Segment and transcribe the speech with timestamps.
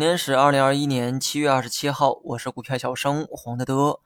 [0.00, 4.00] 今天是二零二一年七月二十七号，我是股票小生黄德德。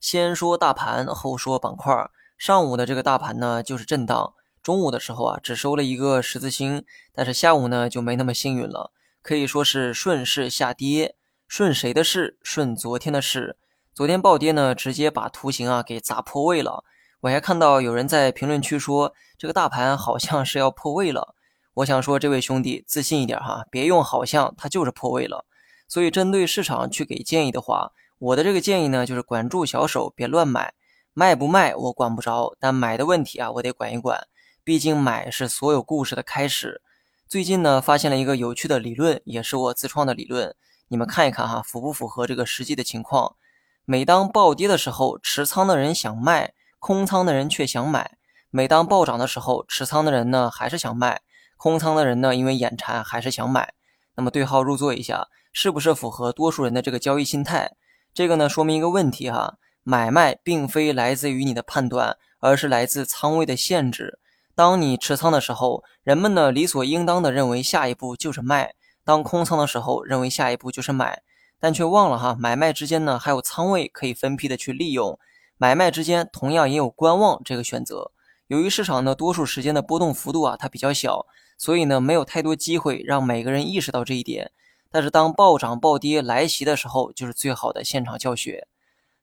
[0.00, 1.94] 先说大盘，后说板块。
[2.38, 4.32] 上午的这个大盘呢，就是震荡。
[4.62, 6.82] 中午的时候啊，只收了一个十字星，
[7.12, 11.14] 但是下午呢就没那么幸运了，可以说是顺势下跌。
[11.46, 12.38] 顺谁的势？
[12.42, 13.58] 顺昨天的势。
[13.92, 16.84] 昨天暴跌呢，直接把图形啊给砸破位了。
[17.20, 21.33] 我还看到有人在评论区说，这个大盘好像是要破位了。
[21.74, 25.44] 我想说，这位兄弟自信一点哈，别用好像，它就是破位了。
[25.88, 30.74] 所以针对市场去给建议的话，我的这个建议呢，就是管住小手，别乱买。
[31.12, 34.26] 卖不卖我管不着，但买的问题啊，我得管一管。
[34.64, 36.80] 毕竟买是所有故事的开始。
[37.28, 40.54] 最近呢，发现了一个有趣的理论，也是我自创的理论，
[40.88, 43.36] 你们看一看哈，符不符合这个实际的情况？
[43.84, 48.12] 每当暴跌的时候，持仓的人想卖，空仓的人却想买；
[48.50, 51.20] 每当暴涨的时候，持仓的人呢还是想卖。
[51.64, 53.72] 空仓的人呢，因为眼馋还是想买，
[54.16, 57.72] 那么对号入座一下，是不是符合多数人的这个交易心态？
[58.12, 64.18] 这个呢，说明一个问题哈，买卖并非来自于你的判断，而是来自仓位的限制。
[64.54, 71.22] 当你持仓的时候，人们呢理所应当的认为下一步就是卖；当空仓的时候，认为下一步就是买，
[71.58, 75.18] 但却忘了哈，买卖之间呢还有仓位可以分批的去利用，
[75.56, 78.10] 买卖之间同样也有观望这个选择。
[78.48, 81.24] 由于市场呢多数时间的波动幅度啊它比较小。
[81.56, 84.52] 所以呢，没有太多机会让每个人意识到这一点。
[84.90, 88.68] 但是当暴涨暴跌来袭的时候，就是最好的现场教学。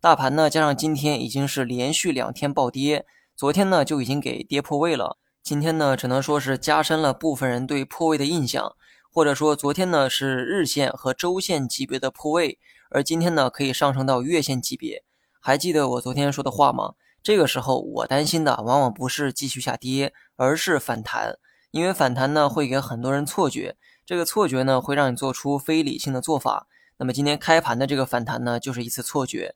[0.00, 3.04] 大盘呢，加上今天已经是连续两天暴跌，
[3.36, 5.18] 昨天呢就已经给跌破位了。
[5.42, 8.76] 今天呢，只能说是加深了部分人对破位的印象，
[9.12, 12.58] 或者说昨天呢是日线和周线级别的破位，
[12.90, 15.02] 而今天呢可以上升到月线级别。
[15.40, 16.94] 还记得我昨天说的话吗？
[17.22, 21.38] 这个时候我担心的往往不是继续下跌，而是反弹。
[21.78, 26.66] 因为反弹呢，会给很多人错觉，这个错觉呢，会让你做出非理性的做法。
[26.96, 29.54] 那么今天开盘的这个反弹呢，就是一次错觉。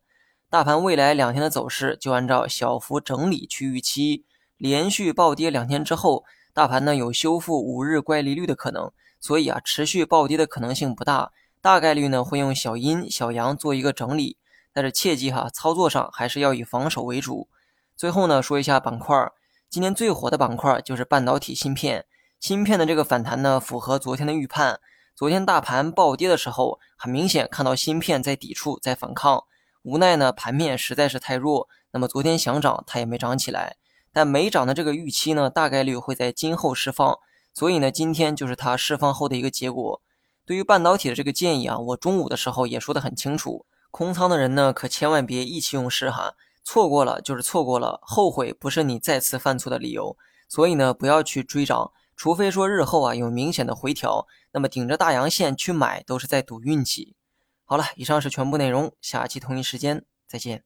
[0.48, 4.24] 大盘未来两天的走势就按照小幅整理去预期，
[4.57, 6.24] 连续暴跌两天之后，
[6.55, 14.36] 大盘呢有修复五日乖离率的可能，所以啊，持续暴跌的可能性不大，大概率呢会用小阴小阳做一个整理。
[14.73, 17.48] 但是切记哈，操作上还是要以防守为主。
[17.97, 19.33] 最后呢，说一下板块。
[19.68, 22.05] 今天最火的板块就是半导体芯片，
[22.42, 24.80] 芯片的这个反弹呢，符合昨天的预判。
[25.14, 29.45] 昨天大盘暴跌的时候，很明显看到芯片在抵触，在反抗。
[29.83, 33.77] 无奈呢，盘面实在是太弱，那么昨天想涨，它也没涨起来。
[34.13, 37.17] 但没涨的这个预期呢，大概率会在今后释放，
[37.55, 40.03] 所以呢，今天就是它释放后的一个结果。
[40.45, 46.35] 对于半导体的这个建议啊，我中午的时候也说得很清楚，空仓的人呢，可千万别意气用事哈。
[46.64, 50.17] 错过了就是错过了，后悔不是你再次犯错的理由。
[50.48, 51.92] 所以呢，不要去追涨，
[52.23, 57.17] 除非说日后啊有明显的回调，那么顶着大阳线去买都是在赌运气。
[57.65, 60.63] 好了，以上是全部内容，下期同一时间再见。